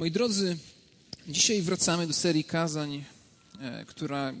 [0.00, 0.58] Moi drodzy,
[1.28, 3.04] dzisiaj wracamy do serii kazań,
[3.60, 4.32] e, która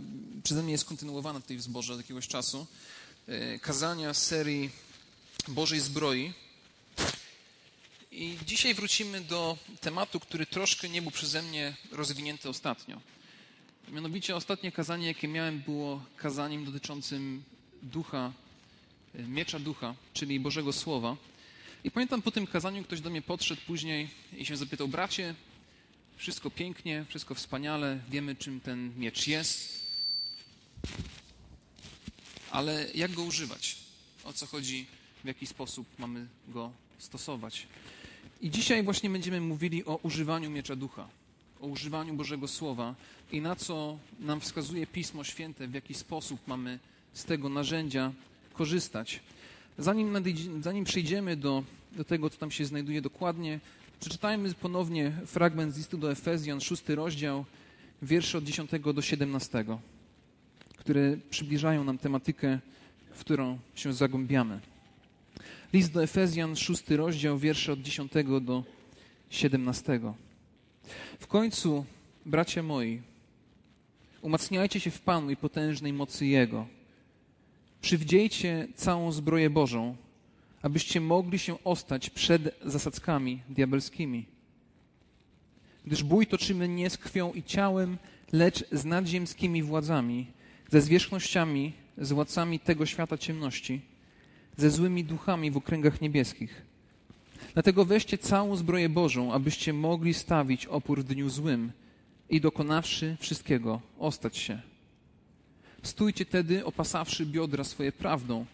[0.42, 2.66] przeze mnie jest kontynuowana tutaj w zborze od jakiegoś czasu.
[3.26, 4.70] E, kazania serii
[5.48, 6.32] Bożej Zbroi.
[8.12, 13.00] I dzisiaj wrócimy do tematu, który troszkę nie był przeze mnie rozwinięty ostatnio.
[13.88, 17.42] Mianowicie ostatnie kazanie, jakie miałem, było kazaniem dotyczącym
[17.82, 18.32] ducha,
[19.14, 21.16] e, miecza ducha, czyli Bożego Słowa.
[21.84, 25.34] I pamiętam po tym kazaniu ktoś do mnie podszedł później i się zapytał, bracie,
[26.20, 29.86] wszystko pięknie, wszystko wspaniale, wiemy czym ten miecz jest,
[32.50, 33.76] ale jak go używać?
[34.24, 34.86] O co chodzi,
[35.24, 37.66] w jaki sposób mamy go stosować?
[38.40, 41.08] I dzisiaj właśnie będziemy mówili o używaniu miecza ducha,
[41.60, 42.94] o używaniu Bożego Słowa
[43.32, 46.78] i na co nam wskazuje Pismo Święte, w jaki sposób mamy
[47.14, 48.12] z tego narzędzia
[48.52, 49.20] korzystać.
[49.78, 50.16] Zanim,
[50.60, 53.60] zanim przejdziemy do, do tego, co tam się znajduje dokładnie,
[54.00, 57.44] przeczytajmy ponownie fragment z listu do Efezjan, szósty rozdział,
[58.02, 59.64] wiersze od 10 do 17,
[60.76, 62.58] które przybliżają nam tematykę,
[63.12, 64.60] w którą się zagłębiamy.
[65.72, 68.64] List do Efezjan, szósty rozdział, wiersze od 10 do
[69.30, 70.00] 17.
[71.20, 71.84] W końcu,
[72.26, 73.02] bracia moi,
[74.22, 76.66] umacniajcie się w Panu i potężnej mocy Jego–
[77.80, 79.96] Przywdziejcie całą zbroję Bożą,
[80.62, 84.26] abyście mogli się ostać przed zasadzkami diabelskimi.
[85.84, 87.98] Gdyż bój toczymy nie z krwią i ciałem,
[88.32, 90.26] lecz z nadziemskimi władzami,
[90.70, 93.80] ze zwierzchnościami, z władcami tego świata ciemności,
[94.56, 96.62] ze złymi duchami w okręgach niebieskich.
[97.54, 101.72] Dlatego weźcie całą zbroję Bożą, abyście mogli stawić opór w dniu złym
[102.30, 104.62] i dokonawszy wszystkiego, ostać się.
[105.82, 108.46] Stójcie tedy, opasawszy biodra swoje prawdą,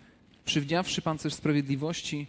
[0.46, 2.26] przywdziawszy pancerz sprawiedliwości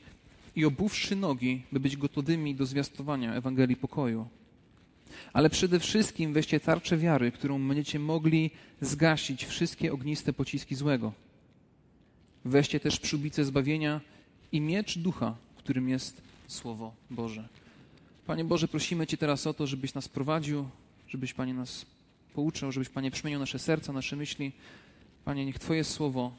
[0.55, 4.27] i obuwszy nogi, by być gotowymi do zwiastowania Ewangelii pokoju.
[5.33, 8.51] Ale przede wszystkim weźcie tarczę wiary, którą będziecie mogli
[8.81, 11.13] zgasić wszystkie ogniste pociski złego.
[12.45, 14.01] Weźcie też przyłbicę zbawienia
[14.51, 17.47] i miecz ducha, którym jest Słowo Boże.
[18.25, 20.69] Panie Boże, prosimy Cię teraz o to, żebyś nas prowadził,
[21.07, 21.85] żebyś Panie nas
[22.33, 24.51] pouczał, żebyś Panie przemienił nasze serca, nasze myśli,
[25.25, 26.31] Panie, niech Twoje słowo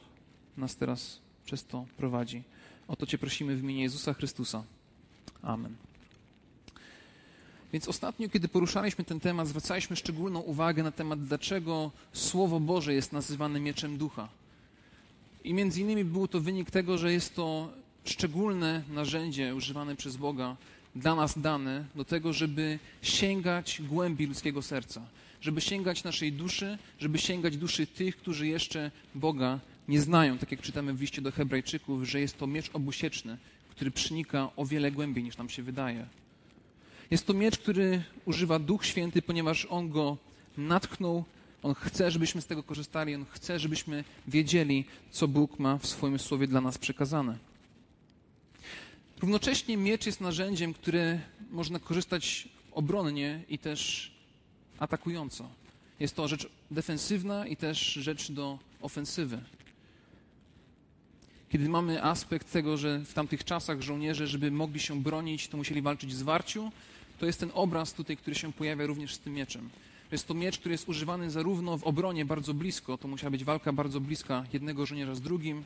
[0.56, 2.42] nas teraz przez to prowadzi.
[2.88, 4.64] O to Cię prosimy w imieniu Jezusa Chrystusa.
[5.42, 5.74] Amen.
[7.72, 13.12] Więc ostatnio, kiedy poruszaliśmy ten temat, zwracaliśmy szczególną uwagę na temat, dlaczego Słowo Boże jest
[13.12, 14.28] nazywane mieczem ducha.
[15.44, 17.72] I między innymi był to wynik tego, że jest to
[18.04, 20.56] szczególne narzędzie używane przez Boga,
[20.96, 25.02] dla nas dane, do tego, żeby sięgać głębi ludzkiego serca
[25.40, 30.38] żeby sięgać naszej duszy, żeby sięgać duszy tych, którzy jeszcze Boga nie znają.
[30.38, 33.38] Tak jak czytamy w liście do Hebrajczyków, że jest to miecz obusieczny,
[33.70, 36.06] który przenika o wiele głębiej niż nam się wydaje.
[37.10, 40.16] Jest to miecz, który używa Duch Święty, ponieważ On go
[40.56, 41.24] natchnął.
[41.62, 43.14] On chce, żebyśmy z tego korzystali.
[43.14, 47.38] On chce, żebyśmy wiedzieli, co Bóg ma w swoim słowie dla nas przekazane.
[49.20, 51.20] Równocześnie miecz jest narzędziem, które
[51.50, 54.12] można korzystać obronnie i też
[54.78, 55.48] atakująco.
[56.00, 59.40] Jest to rzecz defensywna i też rzecz do ofensywy.
[61.48, 65.82] Kiedy mamy aspekt tego, że w tamtych czasach żołnierze, żeby mogli się bronić, to musieli
[65.82, 66.72] walczyć w zwarciu,
[67.18, 69.70] to jest ten obraz tutaj, który się pojawia również z tym mieczem.
[70.12, 73.72] Jest to miecz, który jest używany zarówno w obronie bardzo blisko, to musiała być walka
[73.72, 75.64] bardzo bliska jednego żołnierza z drugim,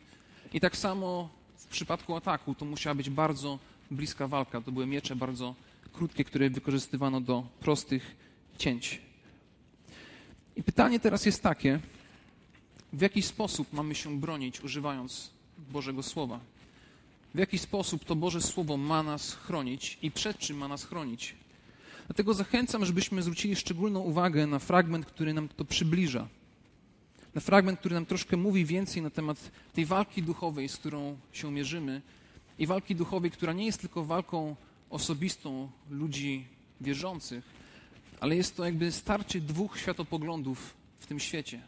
[0.52, 3.58] i tak samo w przypadku ataku to musiała być bardzo
[3.90, 4.60] bliska walka.
[4.60, 5.54] To były miecze bardzo
[5.92, 8.16] krótkie, które wykorzystywano do prostych
[8.58, 9.00] cięć.
[10.56, 11.80] I pytanie teraz jest takie:
[12.92, 15.30] w jaki sposób mamy się bronić, używając
[15.72, 16.40] Bożego Słowa?
[17.34, 21.34] W jaki sposób to Boże Słowo ma nas chronić i przed czym ma nas chronić?
[22.06, 26.28] Dlatego zachęcam, żebyśmy zwrócili szczególną uwagę na fragment, który nam to przybliża.
[27.34, 31.52] Na fragment, który nam troszkę mówi więcej na temat tej walki duchowej, z którą się
[31.52, 32.02] mierzymy.
[32.58, 34.56] I walki duchowej, która nie jest tylko walką
[34.90, 36.44] osobistą ludzi
[36.80, 37.44] wierzących,
[38.20, 41.60] ale jest to jakby starcie dwóch światopoglądów w tym świecie.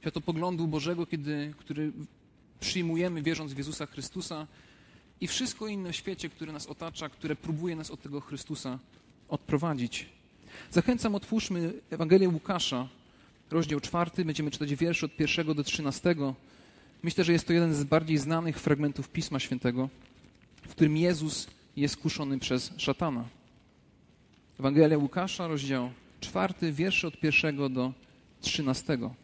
[0.00, 1.92] Światopoglądu Bożego, kiedy, który
[2.60, 4.46] przyjmujemy wierząc w Jezusa Chrystusa
[5.20, 8.78] i wszystko inne w świecie, które nas otacza, które próbuje nas od tego Chrystusa
[9.28, 10.06] odprowadzić.
[10.70, 12.88] Zachęcam, otwórzmy Ewangelię Łukasza,
[13.50, 16.34] rozdział czwarty, będziemy czytać wiersze od pierwszego do trzynastego.
[17.02, 19.88] Myślę, że jest to jeden z bardziej znanych fragmentów Pisma Świętego,
[20.62, 23.24] w którym Jezus jest kuszony przez szatana.
[24.60, 27.92] Ewangelia Łukasza, rozdział czwarty, wiersze od pierwszego do
[28.40, 29.14] trzynastego.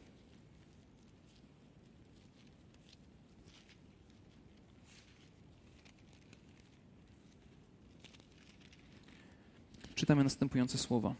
[10.03, 11.15] Czytamy następujące słowa.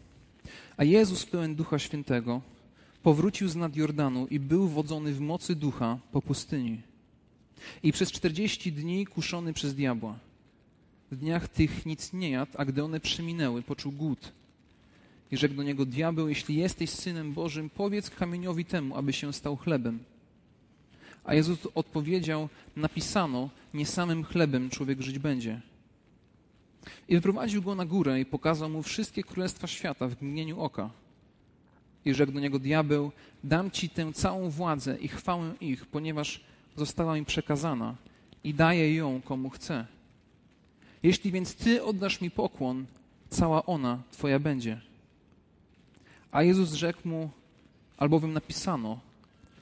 [0.77, 2.41] A Jezus pełen Ducha Świętego
[3.03, 6.81] powrócił z nad Jordanu i był wodzony w mocy Ducha po pustyni.
[7.83, 10.19] I przez czterdzieści dni kuszony przez diabła.
[11.11, 14.33] W dniach tych nic nie jadł, a gdy one przeminęły, poczuł głód.
[15.33, 19.57] I rzekł do niego diabeł, jeśli jesteś Synem Bożym, powiedz kamieniowi temu, aby się stał
[19.57, 19.99] chlebem.
[21.25, 25.61] A Jezus odpowiedział, napisano, nie samym chlebem człowiek żyć będzie.
[27.09, 30.91] I wyprowadził go na górę i pokazał mu wszystkie królestwa świata w mgnieniu oka.
[32.05, 33.13] I rzekł do niego diabeł,
[33.45, 36.41] dam ci tę całą władzę i chwałę ich, ponieważ
[36.77, 37.95] została mi przekazana
[38.45, 39.87] i daję ją komu chcę.
[41.03, 42.87] Jeśli więc ty oddasz mi pokłon,
[43.31, 44.81] cała ona twoja będzie.
[46.33, 47.31] A Jezus rzekł mu,
[47.97, 49.01] albowiem napisano,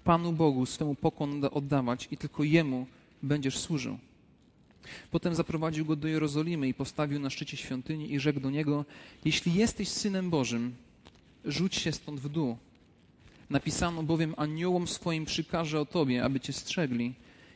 [0.05, 2.87] Panu Bogu swemu pokłon oddawać i tylko Jemu
[3.22, 3.99] będziesz służył.
[5.11, 8.85] Potem zaprowadził go do Jerozolimy i postawił na szczycie świątyni i rzekł do niego:
[9.25, 10.75] Jeśli jesteś synem Bożym,
[11.44, 12.56] rzuć się stąd w dół.
[13.50, 17.15] Napisano bowiem aniołom swoim przykaże o tobie, aby cię strzegli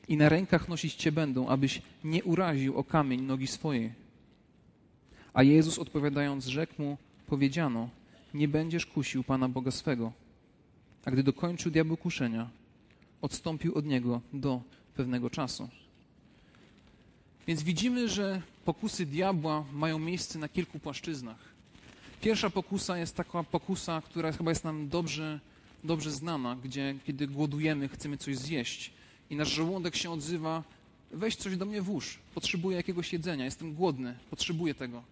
[0.09, 3.93] i na rękach nosić cię będą, abyś nie uraził o kamień nogi swojej.
[5.35, 7.89] A Jezus odpowiadając, rzekł mu: Powiedziano:
[8.35, 10.13] Nie będziesz kusił Pana Boga swego.
[11.05, 12.51] A gdy dokończył diabeł kuszenia,
[13.23, 14.63] odstąpił od niego do
[14.95, 15.69] pewnego czasu.
[17.47, 21.39] Więc widzimy, że pokusy diabła mają miejsce na kilku płaszczyznach.
[22.21, 25.41] Pierwsza pokusa jest taka pokusa, która chyba jest nam dobrze,
[25.85, 28.91] dobrze znana, gdzie kiedy głodujemy, chcemy coś zjeść
[29.31, 30.63] i nasz żołądek się odzywa:
[31.13, 35.03] weź coś do mnie włóż, potrzebuję jakiegoś jedzenia, jestem głodny, potrzebuję tego.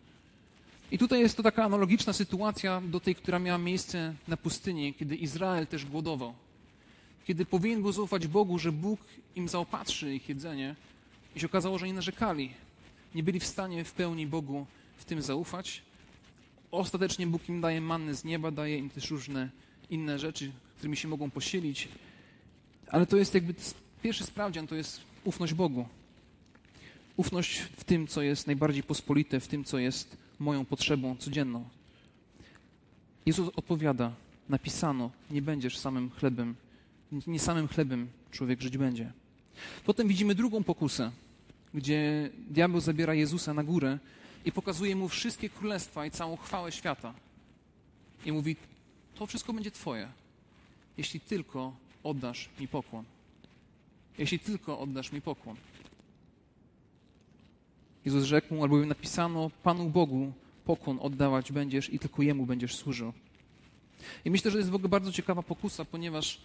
[0.90, 5.16] I tutaj jest to taka analogiczna sytuacja do tej, która miała miejsce na pustyni, kiedy
[5.16, 6.34] Izrael też głodował.
[7.24, 9.00] Kiedy powinien był zaufać Bogu, że Bóg
[9.36, 10.76] im zaopatrzy ich jedzenie,
[11.36, 12.50] i się okazało, że nie narzekali.
[13.14, 15.82] Nie byli w stanie w pełni Bogu w tym zaufać.
[16.70, 19.50] Ostatecznie Bóg im daje manny z nieba, daje im też różne
[19.90, 21.88] inne rzeczy, którymi się mogą posilić.
[22.88, 23.54] Ale to jest jakby
[24.02, 25.88] pierwszy sprawdzian, to jest ufność Bogu.
[27.16, 31.68] Ufność w tym, co jest najbardziej pospolite, w tym, co jest moją potrzebą codzienną.
[33.26, 34.12] Jezus odpowiada,
[34.48, 36.54] napisano, nie będziesz samym chlebem,
[37.26, 39.12] nie samym chlebem człowiek żyć będzie.
[39.84, 41.10] Potem widzimy drugą pokusę,
[41.74, 43.98] gdzie diabeł zabiera Jezusa na górę
[44.44, 47.14] i pokazuje mu wszystkie królestwa i całą chwałę świata.
[48.24, 48.56] I mówi:
[49.14, 50.08] To wszystko będzie Twoje,
[50.98, 51.72] jeśli tylko
[52.04, 53.04] oddasz mi pokłon.
[54.18, 55.56] Jeśli tylko oddasz mi pokłon.
[58.04, 60.32] Jezus rzekł mu, albowiem napisano: Panu Bogu
[60.64, 63.12] pokłon oddawać będziesz i tylko Jemu będziesz służył.
[64.24, 66.40] I myślę, że jest w ogóle bardzo ciekawa pokusa, ponieważ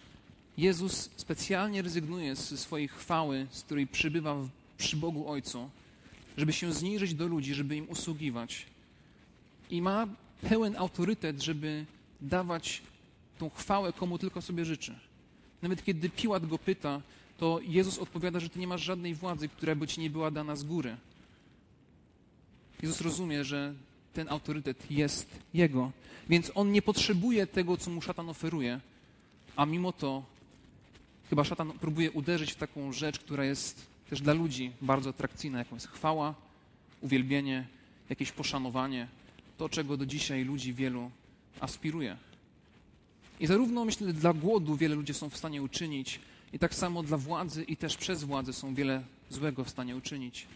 [0.58, 4.36] Jezus specjalnie rezygnuje ze swojej chwały, z której przybywa
[4.78, 5.70] przy Bogu Ojcu,
[6.38, 8.66] żeby się zniżyć do ludzi, żeby im usługiwać.
[9.70, 10.08] I ma
[10.50, 11.86] pełen autorytet, żeby
[12.22, 12.82] dawać
[13.40, 14.96] tą chwałę komu tylko sobie życzy.
[15.62, 17.02] Nawet kiedy Piłat go pyta,
[17.38, 20.56] to Jezus odpowiada, że ty nie masz żadnej władzy, która by ci nie była dana
[20.56, 20.98] z góry.
[22.82, 23.74] Jezus rozumie, że
[24.14, 25.92] ten autorytet jest Jego,
[26.30, 28.80] więc On nie potrzebuje tego, co mu szatan oferuje,
[29.56, 30.24] a mimo to
[31.30, 35.76] Chyba szatan próbuje uderzyć w taką rzecz, która jest też dla ludzi bardzo atrakcyjna, jaką
[35.76, 36.36] jest chwała,
[37.02, 37.68] uwielbienie,
[38.10, 39.08] jakieś poszanowanie,
[39.58, 41.12] to, czego do dzisiaj ludzi wielu
[41.60, 42.18] aspiruje.
[43.40, 46.20] I zarówno myślę, dla głodu wiele ludzi są w stanie uczynić,
[46.54, 50.48] i tak samo dla władzy i też przez władzę są wiele złego w stanie uczynić.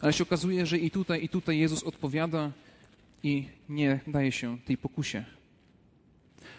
[0.00, 2.52] Ale się okazuje, że i tutaj, i tutaj Jezus odpowiada
[3.22, 5.24] i nie daje się tej pokusie.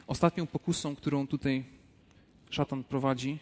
[0.08, 1.64] Ostatnią pokusą, którą tutaj
[2.50, 3.40] szatan prowadzi,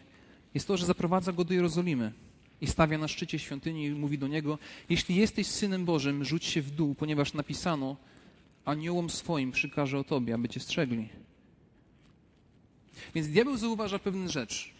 [0.54, 2.12] jest to, że zaprowadza go do Jerozolimy
[2.62, 6.62] i stawia na szczycie świątyni i mówi do niego: Jeśli jesteś synem Bożym, rzuć się
[6.62, 7.96] w dół, ponieważ napisano:
[8.64, 11.08] Aniołom swoim przykaże o tobie, aby cię strzegli.
[13.14, 14.70] Więc diabeł zauważa pewną rzecz.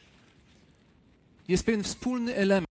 [1.48, 2.68] Jest pewien wspólny element.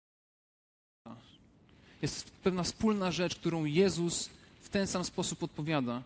[2.02, 4.30] Jest pewna wspólna rzecz, którą Jezus
[4.62, 6.04] w ten sam sposób odpowiada.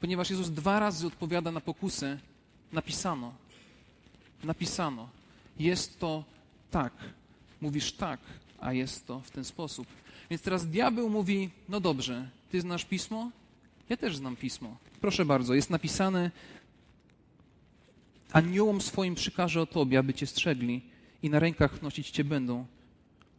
[0.00, 2.18] Ponieważ Jezus dwa razy odpowiada na pokusę,
[2.72, 3.44] napisano
[4.44, 5.08] napisano.
[5.58, 6.24] Jest to
[6.70, 6.92] tak.
[7.60, 8.20] Mówisz tak,
[8.60, 9.86] a jest to w ten sposób.
[10.30, 13.30] Więc teraz diabeł mówi: No dobrze, ty znasz pismo?
[13.88, 14.76] Ja też znam pismo.
[15.00, 16.30] Proszę bardzo, jest napisane:
[18.32, 20.82] Aniołom swoim przykaże o tobie, aby cię strzegli
[21.22, 22.66] i na rękach nosić cię będą,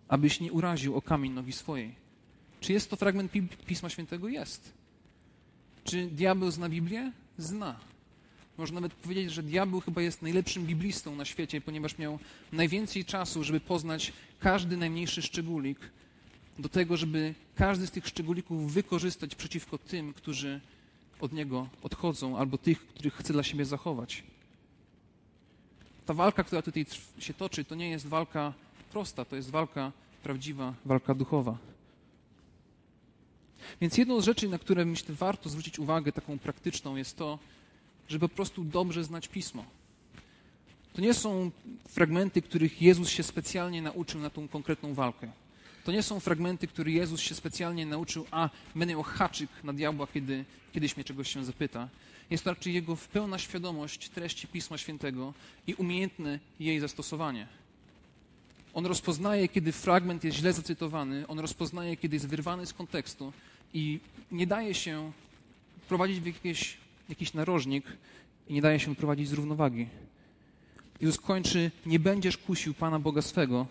[0.07, 1.95] abyś nie uraził o kamień nogi swojej.
[2.59, 3.31] Czy jest to fragment
[3.65, 4.27] Pisma Świętego?
[4.27, 4.73] Jest.
[5.83, 7.11] Czy diabeł zna Biblię?
[7.37, 7.79] Zna.
[8.57, 12.19] Można nawet powiedzieć, że diabeł chyba jest najlepszym biblistą na świecie, ponieważ miał
[12.51, 15.79] najwięcej czasu, żeby poznać każdy najmniejszy szczególik,
[16.59, 20.61] do tego, żeby każdy z tych szczególików wykorzystać przeciwko tym, którzy,
[21.19, 24.23] od Niego odchodzą, albo tych, których chce dla siebie zachować.
[26.05, 26.85] Ta walka, która tutaj
[27.19, 28.53] się toczy, to nie jest walka
[28.91, 29.91] prosta, to jest walka
[30.23, 31.57] prawdziwa, walka duchowa.
[33.81, 37.39] Więc jedną z rzeczy, na które myślę warto zwrócić uwagę, taką praktyczną, jest to,
[38.07, 39.65] żeby po prostu dobrze znać Pismo.
[40.93, 41.51] To nie są
[41.89, 45.31] fragmenty, których Jezus się specjalnie nauczył na tą konkretną walkę.
[45.83, 50.07] To nie są fragmenty, które Jezus się specjalnie nauczył, a będę miał haczyk na diabła,
[50.07, 51.89] kiedy kiedyś mnie czegoś się zapyta.
[52.29, 55.33] Jest to raczej jego pełna świadomość treści Pisma Świętego
[55.67, 57.47] i umiejętne jej zastosowanie.
[58.73, 63.33] On rozpoznaje, kiedy fragment jest źle zacytowany, on rozpoznaje, kiedy jest wyrwany z kontekstu
[63.73, 63.99] i
[64.31, 65.11] nie daje się
[65.87, 66.77] prowadzić w jakiś,
[67.09, 67.85] jakiś narożnik
[68.47, 69.87] i nie daje się prowadzić z równowagi.
[71.01, 73.67] Jezus kończy, nie będziesz kusił Pana Boga swego.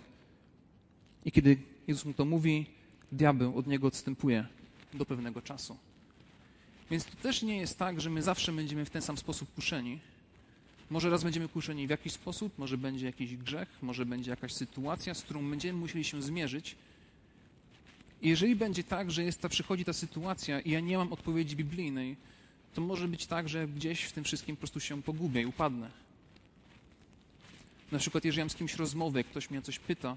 [1.24, 2.66] I kiedy Jezus mu to mówi,
[3.12, 4.46] diabeł od niego odstępuje
[4.94, 5.76] do pewnego czasu.
[6.90, 10.00] Więc to też nie jest tak, że my zawsze będziemy w ten sam sposób kuszeni.
[10.90, 15.14] Może raz będziemy kuszeni w jakiś sposób, może będzie jakiś grzech, może będzie jakaś sytuacja,
[15.14, 16.76] z którą będziemy musieli się zmierzyć.
[18.22, 21.56] I jeżeli będzie tak, że jest ta, przychodzi ta sytuacja i ja nie mam odpowiedzi
[21.56, 22.16] biblijnej,
[22.74, 25.90] to może być tak, że gdzieś w tym wszystkim po prostu się pogubię i upadnę.
[27.92, 30.16] Na przykład, jeżeli mam z kimś rozmowę, ktoś mnie coś pyta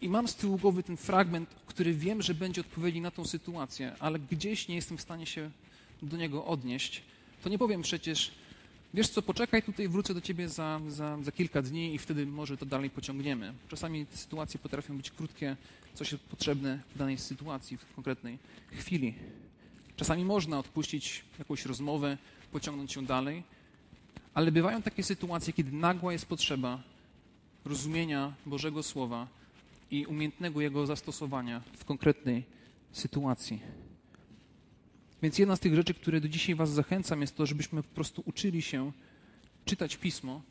[0.00, 3.96] i mam z tyłu głowy ten fragment, który wiem, że będzie odpowiedzi na tą sytuację,
[4.00, 5.50] ale gdzieś nie jestem w stanie się
[6.02, 7.02] do niego odnieść,
[7.42, 8.30] to nie powiem przecież,
[8.94, 12.56] wiesz co, poczekaj tutaj, wrócę do ciebie za, za, za kilka dni i wtedy może
[12.56, 13.54] to dalej pociągniemy.
[13.68, 15.56] Czasami te sytuacje potrafią być krótkie,
[15.94, 18.38] coś jest potrzebne w danej sytuacji, w konkretnej
[18.72, 19.14] chwili.
[19.96, 22.18] Czasami można odpuścić jakąś rozmowę,
[22.52, 23.42] pociągnąć ją dalej,
[24.34, 26.82] ale bywają takie sytuacje, kiedy nagła jest potrzeba
[27.64, 29.26] rozumienia Bożego Słowa
[29.90, 32.44] i umiejętnego jego zastosowania w konkretnej
[32.92, 33.60] sytuacji.
[35.22, 38.22] Więc jedna z tych rzeczy, które do dzisiaj Was zachęcam, jest to, żebyśmy po prostu
[38.26, 38.92] uczyli się
[39.64, 40.42] czytać pismo,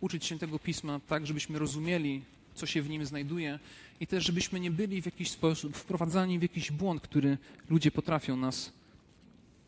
[0.00, 2.22] uczyć się tego pisma tak, żebyśmy rozumieli,
[2.56, 3.58] co się w nim znajduje
[4.00, 7.38] i też, żebyśmy nie byli w jakiś sposób wprowadzani w jakiś błąd, który
[7.70, 8.72] ludzie potrafią nas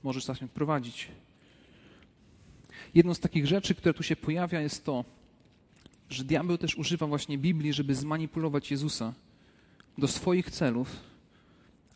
[0.03, 1.09] może czasem wprowadzić.
[2.95, 5.05] Jedną z takich rzeczy, która tu się pojawia, jest to,
[6.11, 9.15] że diabeł też używa właśnie Biblii, żeby zmanipulować Jezusa
[9.99, 10.97] do swoich celów,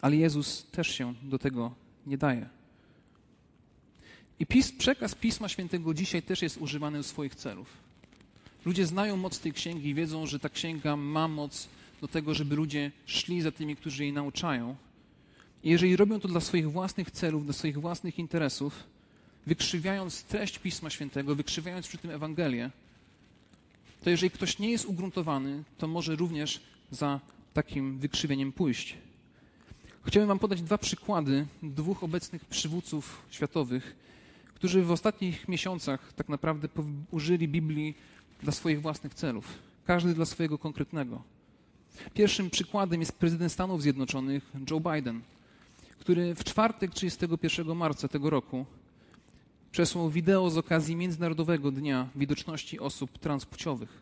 [0.01, 1.75] ale Jezus też się do tego
[2.07, 2.49] nie daje.
[4.39, 7.82] I pis, przekaz Pisma Świętego dzisiaj też jest używany do swoich celów.
[8.65, 11.69] Ludzie znają moc tej księgi i wiedzą, że ta księga ma moc
[12.01, 14.77] do tego, żeby ludzie szli za tymi, którzy jej nauczają.
[15.65, 18.85] I jeżeli robią to dla swoich własnych celów, dla swoich własnych interesów,
[19.47, 22.71] wykrzywiając treść Pisma Świętego, wykrzywiając przy tym Ewangelię,
[24.05, 27.21] to jeżeli ktoś nie jest ugruntowany, to może również za
[27.55, 28.97] takim wykrzywieniem pójść.
[30.07, 33.97] Chciałbym Wam podać dwa przykłady dwóch obecnych przywódców światowych,
[34.55, 36.69] którzy w ostatnich miesiącach tak naprawdę
[37.11, 37.95] użyli Biblii
[38.43, 39.45] dla swoich własnych celów,
[39.85, 41.23] każdy dla swojego konkretnego.
[42.15, 45.21] Pierwszym przykładem jest prezydent Stanów Zjednoczonych Joe Biden,
[45.99, 48.67] który w czwartek 31 marca tego roku
[49.73, 54.01] przesłał wideo z okazji Międzynarodowego Dnia Widoczności Osób Transpłciowych.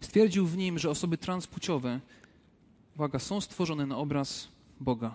[0.00, 2.00] Stwierdził w nim, że osoby transpłciowe,
[2.96, 4.48] uwaga, są stworzone na obraz
[4.80, 5.14] Boga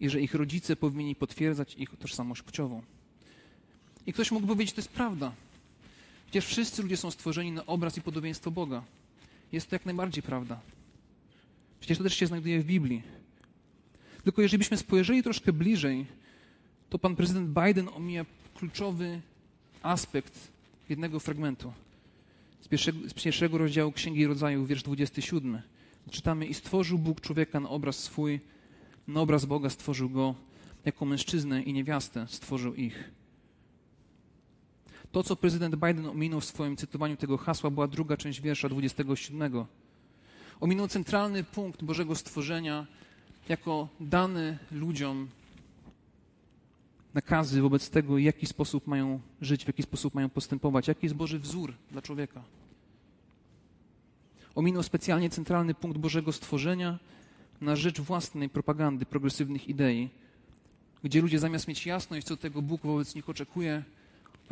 [0.00, 2.82] i że ich rodzice powinni potwierdzać ich tożsamość płciową.
[4.06, 5.32] I ktoś mógł powiedzieć, to jest prawda.
[6.32, 8.82] Przecież wszyscy ludzie są stworzeni na obraz i podobieństwo Boga.
[9.52, 10.60] Jest to jak najbardziej prawda.
[11.80, 13.02] Przecież to też się znajduje w Biblii.
[14.24, 16.06] Tylko jeżeli byśmy spojrzeli troszkę bliżej,
[16.90, 18.24] to pan prezydent Biden omija
[18.54, 19.20] kluczowy
[19.82, 20.52] aspekt
[20.88, 21.72] jednego fragmentu.
[22.60, 25.62] Z pierwszego, z pierwszego rozdziału Księgi Rodzaju, wiersz 27.
[26.10, 28.40] Czytamy: I stworzył Bóg człowieka na obraz swój,
[29.08, 30.34] na obraz Boga stworzył go,
[30.84, 33.10] jako mężczyznę i niewiastę stworzył ich.
[35.12, 39.64] To, co prezydent Biden ominął w swoim cytowaniu tego hasła, była druga część wiersza 27.
[40.60, 42.86] Ominął centralny punkt Bożego stworzenia
[43.48, 45.28] jako dany ludziom
[47.14, 51.16] nakazy wobec tego, w jaki sposób mają żyć, w jaki sposób mają postępować, jaki jest
[51.16, 52.42] Boży wzór dla człowieka.
[54.54, 56.98] Ominął specjalnie centralny punkt Bożego stworzenia
[57.60, 60.08] na rzecz własnej propagandy progresywnych idei,
[61.04, 63.84] gdzie ludzie zamiast mieć jasność, co tego Bóg wobec nich oczekuje,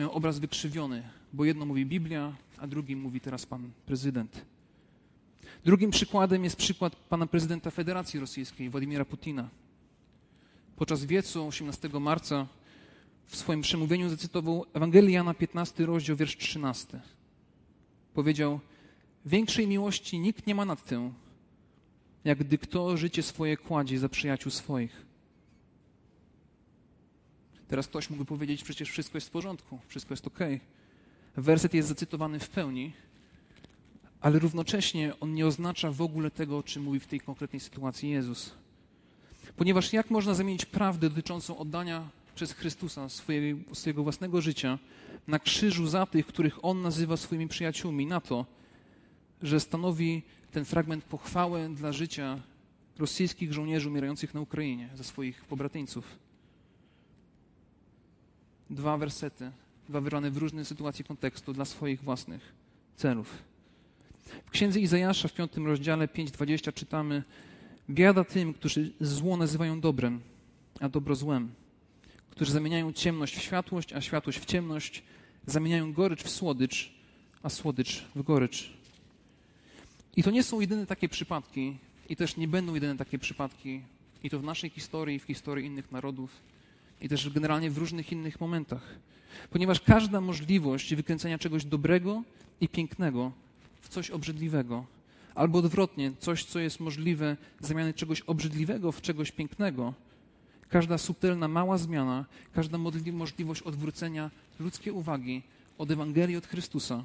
[0.00, 1.02] mają obraz wykrzywiony,
[1.32, 4.44] bo jedno mówi Biblia, a drugim mówi teraz pan prezydent.
[5.64, 9.48] Drugim przykładem jest przykład pana prezydenta Federacji Rosyjskiej, Władimira Putina.
[10.76, 12.46] Podczas wiecu 18 marca
[13.26, 17.00] w swoim przemówieniu zacytował Ewangelię Jana 15, rozdział, wiersz 13.
[18.14, 18.60] Powiedział,
[19.26, 21.12] większej miłości nikt nie ma nad tym,
[22.24, 25.09] jak gdy kto życie swoje kładzie za przyjaciół swoich.
[27.70, 30.38] Teraz ktoś mógłby powiedzieć, przecież wszystko jest w porządku, wszystko jest ok.
[31.36, 32.92] Werset jest zacytowany w pełni,
[34.20, 38.10] ale równocześnie on nie oznacza w ogóle tego, o czym mówi w tej konkretnej sytuacji
[38.10, 38.52] Jezus.
[39.56, 44.78] Ponieważ jak można zamienić prawdę dotyczącą oddania przez Chrystusa swojego, własnego życia
[45.28, 48.46] na krzyżu za tych, których On nazywa swoimi przyjaciółmi, na to,
[49.42, 52.40] że stanowi ten fragment pochwałę dla życia
[52.98, 56.29] rosyjskich żołnierzy umierających na Ukrainie za swoich pobratyńców.
[58.70, 59.50] Dwa wersety,
[59.88, 62.52] dwa wyrwane w różnej sytuacji kontekstu dla swoich własnych
[62.96, 63.38] celów.
[64.46, 67.22] W księdze Izajasza w piątym rozdziale 5:20 czytamy:
[67.90, 70.20] Biada tym, którzy zło nazywają dobrem,
[70.80, 71.48] a dobro złem,
[72.30, 75.02] którzy zamieniają ciemność w światłość, a światłość w ciemność,
[75.46, 76.92] zamieniają gorycz w słodycz,
[77.42, 78.72] a słodycz w gorycz.
[80.16, 81.76] I to nie są jedyne takie przypadki,
[82.08, 83.82] i też nie będą jedyne takie przypadki,
[84.22, 86.30] i to w naszej historii, w historii innych narodów,
[87.00, 88.98] i też generalnie w różnych innych momentach.
[89.50, 92.22] Ponieważ każda możliwość wykręcenia czegoś dobrego
[92.60, 93.32] i pięknego
[93.80, 94.86] w coś obrzydliwego,
[95.34, 99.94] albo odwrotnie, coś, co jest możliwe, zamiany czegoś obrzydliwego w czegoś pięknego,
[100.68, 102.78] każda subtelna mała zmiana, każda
[103.12, 104.30] możliwość odwrócenia
[104.60, 105.42] ludzkiej uwagi
[105.78, 107.04] od Ewangelii, od Chrystusa,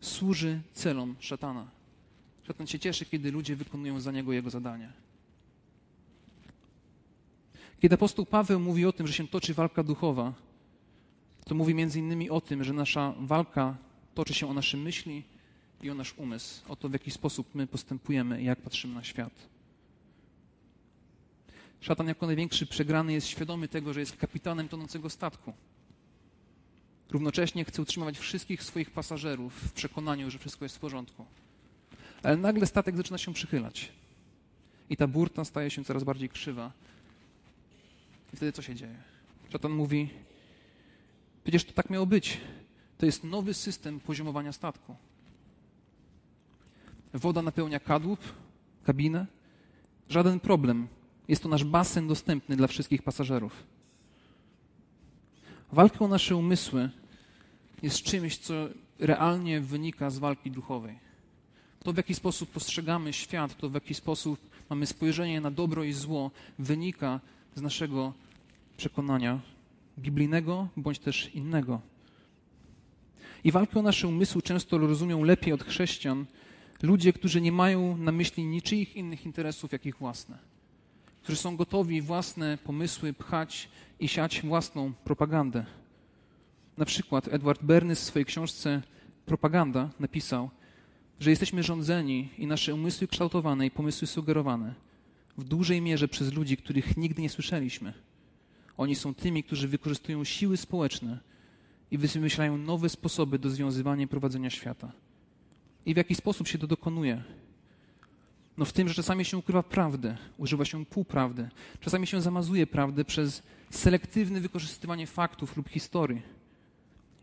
[0.00, 1.66] służy celom szatana.
[2.46, 4.92] Szatan się cieszy, kiedy ludzie wykonują za niego jego zadanie.
[7.80, 10.32] Kiedy apostoł Paweł mówi o tym, że się toczy walka duchowa,
[11.44, 13.76] to mówi między innymi o tym, że nasza walka
[14.14, 15.24] toczy się o nasze myśli
[15.82, 19.04] i o nasz umysł, o to, w jaki sposób my postępujemy i jak patrzymy na
[19.04, 19.32] świat.
[21.80, 25.52] Szatan jako największy przegrany jest świadomy tego, że jest kapitanem tonącego statku.
[27.10, 31.24] Równocześnie chce utrzymywać wszystkich swoich pasażerów w przekonaniu, że wszystko jest w porządku.
[32.22, 33.92] Ale nagle statek zaczyna się przychylać.
[34.90, 36.72] I ta burta staje się coraz bardziej krzywa.
[38.32, 38.94] I wtedy co się dzieje?
[39.52, 40.10] Szatan mówi:
[41.42, 42.40] Przecież to tak miało być.
[42.98, 44.96] To jest nowy system poziomowania statku.
[47.14, 48.20] Woda napełnia kadłub,
[48.84, 49.26] kabinę.
[50.08, 50.88] Żaden problem.
[51.28, 53.52] Jest to nasz basen dostępny dla wszystkich pasażerów.
[55.72, 56.90] Walka o nasze umysły
[57.82, 58.54] jest czymś, co
[58.98, 60.98] realnie wynika z walki duchowej.
[61.84, 65.92] To, w jaki sposób postrzegamy świat, to, w jaki sposób mamy spojrzenie na dobro i
[65.92, 67.20] zło, wynika
[67.54, 68.12] z naszego
[68.76, 69.40] przekonania
[69.98, 71.80] biblijnego bądź też innego.
[73.44, 76.26] I walkę o nasze umysły często rozumią lepiej od chrześcijan
[76.82, 80.38] ludzie, którzy nie mają na myśli niczyich innych interesów, jak ich własne.
[81.22, 83.68] Którzy są gotowi własne pomysły pchać
[84.00, 85.66] i siać własną propagandę.
[86.76, 88.82] Na przykład Edward Berny w swojej książce
[89.26, 90.50] Propaganda napisał,
[91.20, 94.74] że jesteśmy rządzeni i nasze umysły kształtowane i pomysły sugerowane
[95.38, 97.92] w dużej mierze przez ludzi, których nigdy nie słyszeliśmy.
[98.76, 101.18] Oni są tymi, którzy wykorzystują siły społeczne
[101.90, 104.92] i wymyślają nowe sposoby do związywania i prowadzenia świata.
[105.86, 107.22] I w jaki sposób się to dokonuje?
[108.56, 111.48] No w tym, że czasami się ukrywa prawdę, używa się półprawdy,
[111.80, 116.22] czasami się zamazuje prawdę przez selektywne wykorzystywanie faktów lub historii.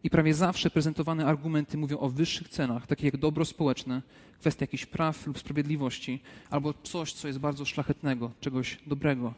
[0.06, 4.02] I prawie zawsze prezentowane argumenty mówią o wyższych cenach, takich jak dobro społeczne,
[4.39, 9.34] kwestia jakichś praw lub sprawiedliwości, albo coś, co jest bardzo szlachetnego, czegoś dobrego.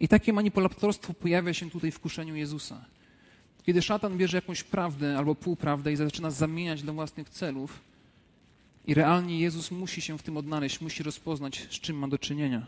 [0.00, 2.84] I takie manipulatorstwo pojawia się tutaj w kuszeniu Jezusa.
[3.62, 7.80] Kiedy szatan bierze jakąś prawdę albo półprawdę i zaczyna zamieniać dla własnych celów,
[8.86, 12.66] i realnie Jezus musi się w tym odnaleźć, musi rozpoznać, z czym ma do czynienia.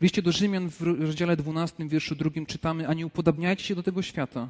[0.00, 3.82] W liście do Rzymian w rozdziale 12, wierszu drugim czytamy: A nie upodabniajcie się do
[3.82, 4.48] tego świata,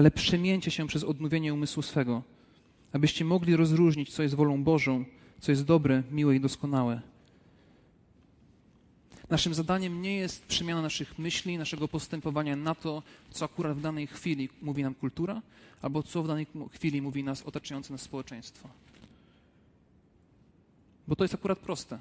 [0.00, 2.22] ale przemieńcie się przez odnowienie umysłu swego,
[2.92, 5.04] abyście mogli rozróżnić, co jest wolą Bożą,
[5.40, 7.00] co jest dobre, miłe i doskonałe.
[9.30, 14.06] Naszym zadaniem nie jest przemiana naszych myśli, naszego postępowania na to, co akurat w danej
[14.06, 15.42] chwili mówi nam kultura,
[15.82, 18.68] albo co w danej chwili mówi nas otaczające nas społeczeństwo.
[21.08, 21.98] Bo to jest akurat proste.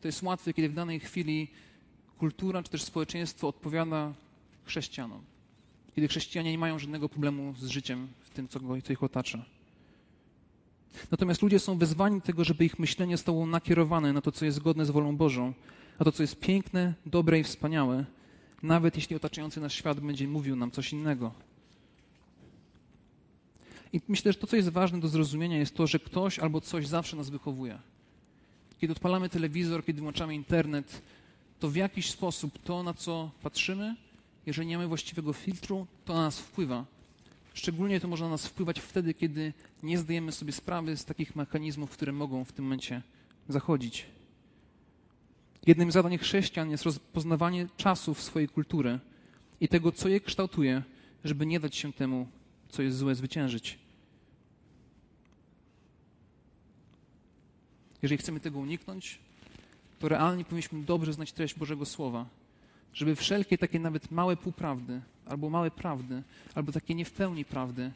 [0.00, 1.48] To jest łatwe, kiedy w danej chwili
[2.18, 4.12] kultura czy też społeczeństwo odpowiada
[4.64, 5.35] chrześcijanom.
[5.96, 9.44] Kiedy chrześcijanie nie mają żadnego problemu z życiem w tym, co, go, co ich otacza.
[11.10, 14.56] Natomiast ludzie są wezwani do tego, żeby ich myślenie stało nakierowane na to, co jest
[14.56, 15.52] zgodne z wolą Bożą,
[15.98, 18.04] a to, co jest piękne, dobre i wspaniałe,
[18.62, 21.32] nawet jeśli otaczający nas świat będzie mówił nam coś innego.
[23.92, 26.86] I myślę, że to, co jest ważne do zrozumienia, jest to, że ktoś albo coś
[26.86, 27.78] zawsze nas wychowuje.
[28.80, 31.02] Kiedy odpalamy telewizor, kiedy włączamy internet,
[31.60, 33.96] to w jakiś sposób to, na co patrzymy,
[34.46, 36.84] jeżeli nie mamy właściwego filtru, to na nas wpływa.
[37.54, 41.90] Szczególnie to może na nas wpływać wtedy, kiedy nie zdajemy sobie sprawy z takich mechanizmów,
[41.90, 43.02] które mogą w tym momencie
[43.48, 44.06] zachodzić.
[45.66, 48.98] Jednym z zadań chrześcijan jest rozpoznawanie czasów swojej kultury
[49.60, 50.82] i tego, co je kształtuje,
[51.24, 52.28] żeby nie dać się temu,
[52.68, 53.78] co jest złe, zwyciężyć.
[58.02, 59.18] Jeżeli chcemy tego uniknąć,
[59.98, 62.26] to realnie powinniśmy dobrze znać treść Bożego Słowa,
[62.94, 66.22] żeby wszelkie takie nawet małe półprawdy, albo małe prawdy,
[66.54, 67.92] albo takie nie w pełni prawdy,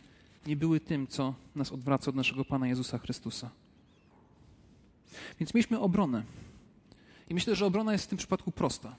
[0.47, 3.51] nie były tym, co nas odwraca od naszego Pana Jezusa Chrystusa.
[5.41, 6.23] Więc mieliśmy obronę.
[7.29, 8.97] I myślę, że obrona jest w tym przypadku prosta,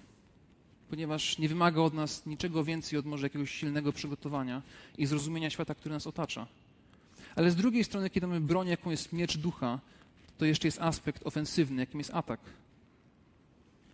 [0.89, 4.61] ponieważ nie wymaga od nas niczego więcej od może jakiegoś silnego przygotowania
[4.97, 6.47] i zrozumienia świata, który nas otacza.
[7.35, 9.79] Ale z drugiej strony, kiedy mamy broń, jaką jest miecz ducha,
[10.37, 12.39] to jeszcze jest aspekt ofensywny, jakim jest atak.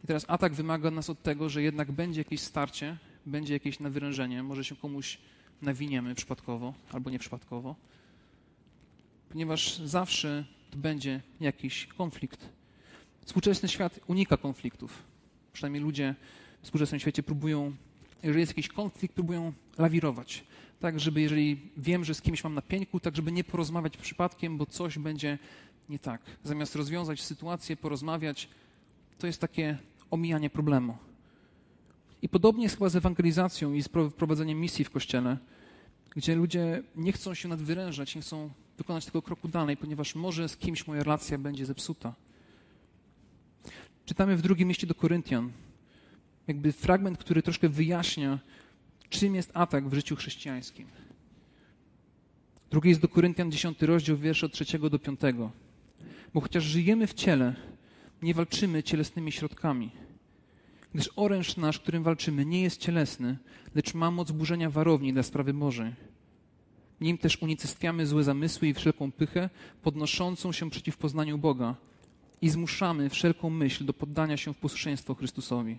[0.08, 4.44] I teraz atak wymaga nas od tego, że jednak będzie jakieś starcie, będzie jakieś nawyrężenie,
[4.44, 5.18] może się komuś
[5.62, 7.76] nawiniemy przypadkowo albo nieprzypadkowo,
[9.30, 12.50] ponieważ zawsze to będzie jakiś konflikt.
[13.26, 15.04] Współczesny świat unika konfliktów.
[15.54, 16.16] Przynajmniej ludzie
[16.62, 17.76] w współczesnym świecie próbują,
[18.24, 20.44] jeżeli jest jakiś konflikt, próbują lawirować.
[20.80, 24.58] Tak, żeby jeżeli wiem, że z kimś mam na pieńku, tak żeby nie porozmawiać przypadkiem,
[24.58, 25.38] bo coś będzie
[25.90, 26.22] nie tak.
[26.44, 28.50] Zamiast rozwiązać sytuację, porozmawiać,
[29.18, 29.78] to jest takie
[30.12, 30.98] omijanie problemu.
[32.22, 35.38] I podobnie jest chyba z ewangelizacją i z prowadzeniem misji w kościele,
[36.16, 40.58] gdzie ludzie nie chcą się nadwyrężać, nie chcą wykonać tego kroku dalej, ponieważ może z
[40.58, 42.14] kimś moja relacja będzie zepsuta.
[44.06, 45.52] Czytamy w drugim mieście do Koryntian,
[46.48, 48.40] jakby fragment, który troszkę wyjaśnia,
[49.10, 50.88] czym jest atak w życiu chrześcijańskim.
[52.72, 55.20] Drugi jest do Koryntian, 10 rozdział, wiersze od 3 do 5.
[56.34, 57.56] Bo chociaż żyjemy w ciele,
[58.22, 59.92] nie walczymy cielesnymi środkami.
[60.94, 63.38] Gdyż oręż nasz, którym walczymy, nie jest cielesny,
[63.76, 65.94] lecz ma moc burzenia warowni dla sprawy Bożej.
[67.02, 69.50] Nim też unicestwiamy złe zamysły i wszelką pychę,
[69.82, 71.76] podnoszącą się przeciw poznaniu Boga
[72.42, 75.78] i zmuszamy wszelką myśl do poddania się w posłuszeństwo Chrystusowi.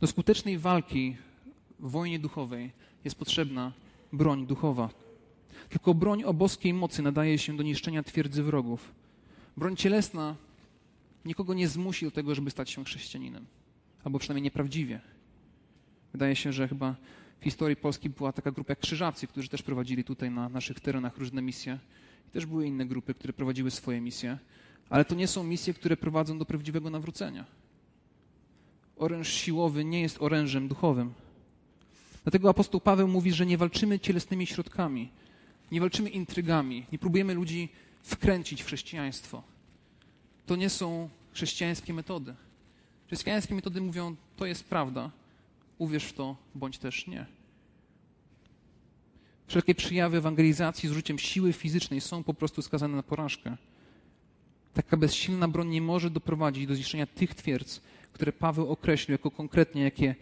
[0.00, 1.16] Do skutecznej walki
[1.80, 2.72] w wojnie duchowej
[3.04, 3.72] jest potrzebna
[4.12, 4.90] broń duchowa.
[5.68, 8.94] Tylko broń o boskiej mocy nadaje się do niszczenia twierdzy wrogów.
[9.56, 10.36] Broń cielesna
[11.24, 13.46] nikogo nie zmusi do tego, żeby stać się chrześcijaninem,
[14.04, 15.00] albo przynajmniej nieprawdziwie.
[16.12, 16.96] Wydaje się, że chyba
[17.40, 21.18] w historii Polski była taka grupa jak Krzyżacy, którzy też prowadzili tutaj na naszych terenach
[21.18, 21.78] różne misje.
[22.28, 24.38] I też były inne grupy, które prowadziły swoje misje.
[24.90, 27.44] Ale to nie są misje, które prowadzą do prawdziwego nawrócenia.
[28.96, 31.14] Oręż siłowy nie jest orężem duchowym.
[32.22, 35.10] Dlatego apostoł Paweł mówi, że nie walczymy cielesnymi środkami,
[35.72, 37.68] nie walczymy intrygami, nie próbujemy ludzi
[38.04, 39.42] wkręcić w chrześcijaństwo.
[40.46, 42.34] To nie są chrześcijańskie metody.
[43.06, 45.10] Chrześcijańskie metody mówią, to jest prawda,
[45.78, 47.26] uwierz w to, bądź też nie.
[49.46, 53.56] Wszelkie przyjawy ewangelizacji z użyciem siły fizycznej są po prostu skazane na porażkę.
[54.74, 57.80] Taka bezsilna broń nie może doprowadzić do zniszczenia tych twierdz,
[58.12, 60.14] które Paweł określił jako konkretnie jakie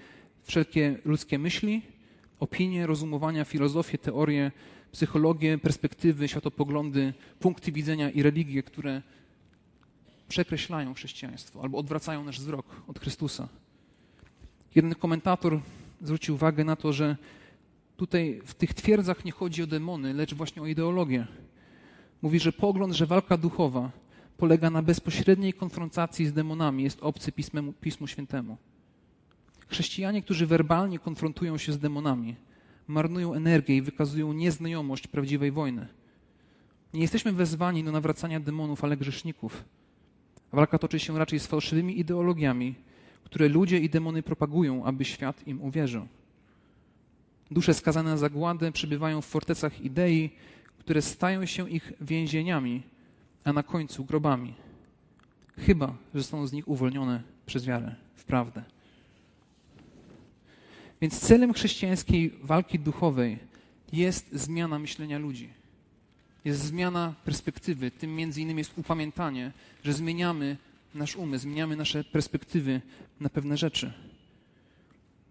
[0.45, 1.83] wszelkie ludzkie myśli,
[2.41, 4.53] opinie, rozumowania, filozofię, teorie,
[4.93, 9.03] psychologię, perspektywy, światopoglądy, punkty widzenia i religie, które
[10.29, 13.49] przekreślają chrześcijaństwo albo odwracają nasz wzrok od Chrystusa.
[14.75, 15.61] Jeden komentator
[16.03, 17.17] zwrócił uwagę na to, że
[17.97, 21.27] tutaj w tych twierdzach nie chodzi o demony, lecz właśnie o ideologię.
[22.23, 23.91] Mówi, że pogląd, że walka duchowa
[24.37, 28.57] polega na bezpośredniej konfrontacji z demonami, jest obcy Pismemu, Pismu Świętemu.
[29.69, 32.37] Chrześcijanie, którzy werbalnie konfrontują się z demonami,
[32.89, 35.89] marnują energię i wykazują nieznajomość prawdziwej wojny.
[36.95, 39.65] Nie jesteśmy wezwani do nawracania demonów, ale grzeszników.
[40.53, 42.75] Walka toczy się raczej z fałszywymi ideologiami,
[43.25, 46.07] które ludzie i demony propagują, aby świat im uwierzył.
[47.51, 50.31] Dusze skazane na zagładę przebywają w fortecach idei,
[50.79, 52.83] które stają się ich więzieniami,
[53.45, 54.55] a na końcu grobami.
[55.59, 58.63] Chyba, że zostaną z nich uwolnione przez wiarę w prawdę.
[61.03, 63.39] Więc celem chrześcijańskiej walki duchowej
[63.93, 65.49] jest zmiana myślenia ludzi.
[66.45, 67.91] Jest zmiana perspektywy.
[67.91, 69.53] Tym między innymi jest upamiętanie,
[69.85, 70.57] że zmieniamy
[70.95, 72.81] nasz umysł, zmieniamy nasze perspektywy
[73.21, 73.93] na pewne rzeczy.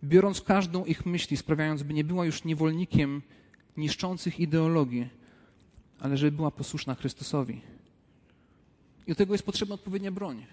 [0.03, 3.21] Biorąc każdą ich myśl, sprawiając, by nie była już niewolnikiem
[3.77, 5.09] niszczących ideologii,
[5.99, 7.61] ale żeby była posłuszna Chrystusowi.
[9.07, 10.45] I do tego jest potrzebna odpowiednia broń.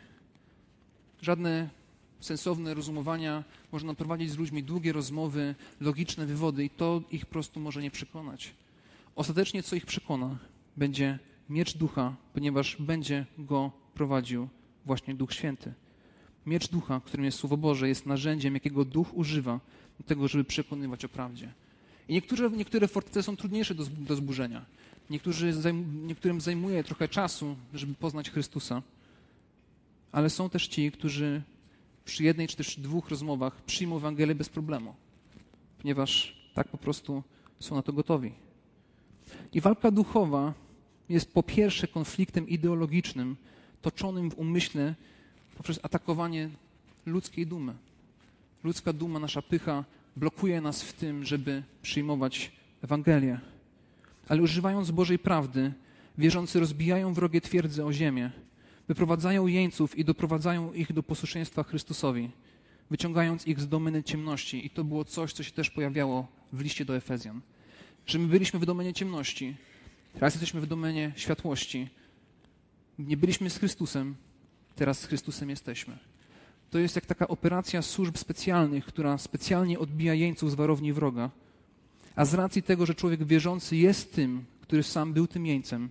[1.22, 1.77] Żadne
[2.20, 7.61] sensowne rozumowania można prowadzić z ludźmi długie rozmowy, logiczne wywody i to ich po prostu
[7.61, 8.54] może nie przekonać.
[9.16, 10.38] Ostatecznie co ich przekona?
[10.76, 11.18] Będzie
[11.50, 14.48] miecz ducha, ponieważ będzie go prowadził
[14.87, 15.72] właśnie Duch Święty.
[16.46, 19.61] Miecz ducha, którym jest Słowo Boże, jest narzędziem, jakiego duch używa
[19.98, 21.52] do tego, żeby przekonywać o prawdzie.
[22.09, 24.64] I niektóre, niektóre fortece są trudniejsze do, do zburzenia.
[25.11, 25.54] Niektórzy,
[26.07, 28.83] niektórym zajmuje trochę czasu, żeby poznać Chrystusa.
[30.12, 31.42] Ale są też ci, którzy
[32.09, 34.94] przy jednej czy też dwóch rozmowach przyjmą Ewangelię bez problemu,
[35.79, 37.23] ponieważ tak po prostu
[37.61, 38.33] są na to gotowi.
[39.53, 40.55] I walka duchowa
[41.09, 43.37] jest po pierwsze konfliktem ideologicznym,
[43.83, 44.94] toczonym w umyśle
[45.57, 46.51] poprzez atakowanie
[47.07, 47.75] ludzkiej dumy.
[48.64, 49.85] Ludzka duma, nasza pycha
[50.16, 53.40] blokuje nas w tym, żeby przyjmować Ewangelię.
[54.29, 55.73] Ale używając Bożej prawdy,
[56.18, 58.31] wierzący rozbijają wrogie twierdze o ziemię,
[58.88, 62.31] wyprowadzają jeńców i doprowadzają ich do posłuszeństwa Chrystusowi,
[62.90, 64.66] wyciągając ich z domeny ciemności.
[64.66, 67.40] I to było coś, co się też pojawiało w liście do Efezjan.
[68.07, 69.57] Że my byliśmy w domenie ciemności,
[70.14, 71.88] teraz jesteśmy w domenie światłości.
[72.98, 74.14] Nie byliśmy z Chrystusem,
[74.77, 75.98] teraz z Chrystusem jesteśmy.
[76.70, 81.31] To jest jak taka operacja służb specjalnych, która specjalnie odbija jeńców z warowni wroga.
[82.16, 85.90] A z racji tego, że człowiek wierzący jest tym, który sam był tym jeńcem,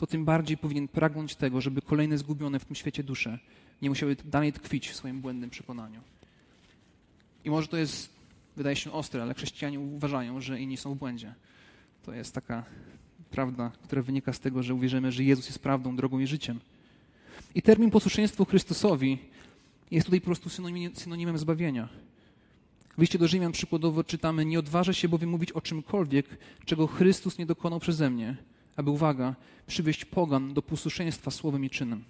[0.00, 3.38] to tym bardziej powinien pragnąć tego, żeby kolejne zgubione w tym świecie dusze
[3.82, 6.00] nie musiały dalej tkwić w swoim błędnym przekonaniu.
[7.44, 8.12] I może to jest,
[8.56, 11.34] wydaje się ostre, ale chrześcijanie uważają, że inni są w błędzie.
[12.02, 12.64] To jest taka
[13.30, 16.60] prawda, która wynika z tego, że uwierzymy, że Jezus jest prawdą, drogą i życiem.
[17.54, 19.18] I termin posłuszeństwo Chrystusowi
[19.90, 20.48] jest tutaj po prostu
[20.94, 21.88] synonimem, zbawienia.
[22.98, 26.26] W liście do Rzymian przykładowo czytamy: Nie odważę się bowiem mówić o czymkolwiek,
[26.64, 28.36] czego Chrystus nie dokonał przeze mnie,
[28.80, 29.34] aby, uwaga,
[29.66, 32.04] przywieść pogan do posłuszeństwa słowem i czynem.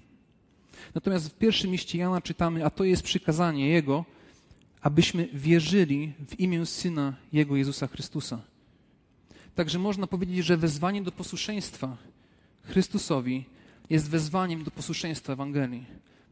[0.95, 4.05] Natomiast w pierwszym liście Jana czytamy: A to jest przykazanie Jego,
[4.81, 8.41] abyśmy wierzyli w imię Syna Jego Jezusa Chrystusa.
[9.55, 11.97] Także można powiedzieć, że wezwanie do posłuszeństwa
[12.63, 13.45] Chrystusowi
[13.91, 15.85] jest wezwaniem do posłuszeństwa Ewangelii.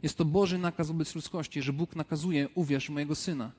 [0.03, 3.51] Jest to Boży nakaz wobec ludzkości, że Bóg nakazuje, uwierz mojego Syna.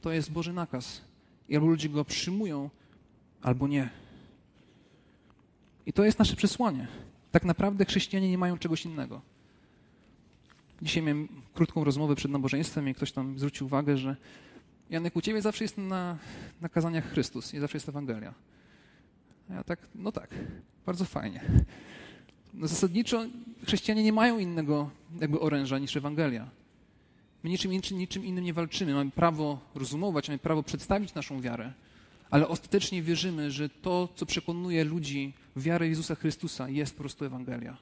[0.00, 1.00] To jest Boży nakaz.
[1.48, 2.70] I albo ludzie go przyjmują,
[3.42, 4.01] albo nie.
[5.86, 6.88] I to jest nasze przesłanie.
[7.32, 9.20] Tak naprawdę chrześcijanie nie mają czegoś innego.
[10.82, 14.16] Dzisiaj miałem krótką rozmowę przed nabożeństwem i ktoś tam zwrócił uwagę, że
[14.90, 16.18] Janek, u ciebie zawsze jest na,
[16.60, 18.34] na kazaniach Chrystus, nie zawsze jest Ewangelia.
[19.50, 20.30] A ja tak, no tak,
[20.86, 21.40] bardzo fajnie.
[22.54, 23.26] No zasadniczo
[23.66, 24.90] chrześcijanie nie mają innego
[25.20, 26.48] jakby oręża niż Ewangelia.
[27.42, 28.94] My niczym, niczym, niczym innym nie walczymy.
[28.94, 31.72] Mamy prawo rozumować, mamy prawo przedstawić naszą wiarę,
[32.32, 37.24] ale ostatecznie wierzymy, że to, co przekonuje ludzi w wiarę Jezusa Chrystusa, jest po prostu
[37.24, 37.76] Ewangelia.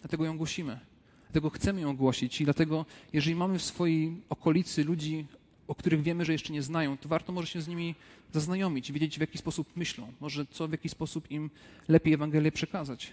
[0.00, 0.78] Dlatego ją głosimy.
[1.22, 5.26] Dlatego chcemy ją głosić i dlatego, jeżeli mamy w swojej okolicy ludzi,
[5.68, 7.94] o których wiemy, że jeszcze nie znają, to warto może się z nimi
[8.32, 11.50] zaznajomić, wiedzieć w jaki sposób myślą, może co w jaki sposób im
[11.88, 13.12] lepiej Ewangelię przekazać.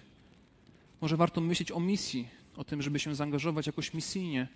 [1.02, 4.48] Może warto myśleć o misji, o tym, żeby się zaangażować jakoś misyjnie.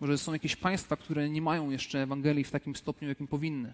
[0.00, 3.72] Może są jakieś państwa, które nie mają jeszcze Ewangelii w takim stopniu, jakim powinny.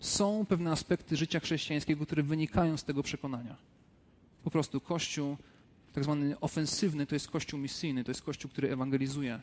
[0.00, 3.56] Są pewne aspekty życia chrześcijańskiego, które wynikają z tego przekonania.
[4.44, 5.36] Po prostu Kościół
[5.92, 9.40] tak zwany ofensywny to jest Kościół misyjny, to jest Kościół, który ewangelizuje,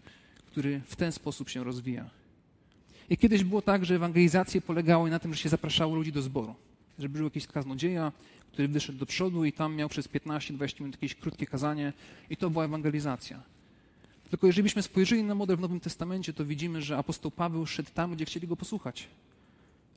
[0.47, 2.09] który w ten sposób się rozwija.
[3.09, 6.55] I kiedyś było tak, że ewangelizacje polegały na tym, że się zapraszało ludzi do zboru.
[6.99, 8.11] Że był jakiś kaznodzieja,
[8.51, 11.93] który wyszedł do przodu i tam miał przez 15-20 minut jakieś krótkie kazanie
[12.29, 13.43] i to była ewangelizacja.
[14.29, 17.89] Tylko jeżeli byśmy spojrzeli na model w Nowym Testamencie, to widzimy, że apostoł Paweł szedł
[17.93, 19.07] tam, gdzie chcieli go posłuchać.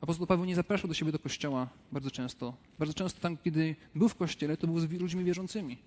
[0.01, 2.53] Apostoł Paweł nie zapraszał do siebie do kościoła bardzo często.
[2.79, 5.77] Bardzo często tam, kiedy był w kościele, to był z ludźmi wierzącymi.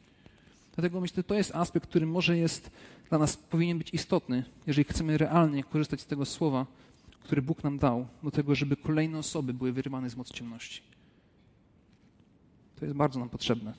[0.75, 2.70] Dlatego myślę, że to jest aspekt, który może jest
[3.09, 6.66] dla nas powinien być istotny, jeżeli chcemy realnie korzystać z tego słowa,
[7.22, 10.83] które Bóg nam dał, do tego, żeby kolejne osoby były wyrywane z mocy ciemności.
[12.77, 13.75] To jest bardzo nam potrzebne.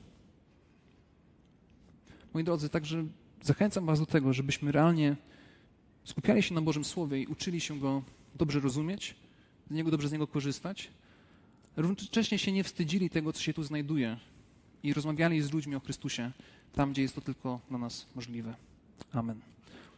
[2.33, 3.05] Moi drodzy, także
[3.41, 5.15] zachęcam Was do tego, żebyśmy realnie
[6.03, 8.01] skupiali się na Bożym Słowie i uczyli się go
[8.35, 9.15] dobrze rozumieć,
[9.73, 10.89] z niego dobrze z niego korzystać.
[11.77, 14.17] Równocześnie się nie wstydzili tego, co się tu znajduje
[14.83, 16.31] i rozmawiali z ludźmi o Chrystusie
[16.73, 18.55] tam, gdzie jest to tylko dla nas możliwe.
[19.13, 19.52] Amen.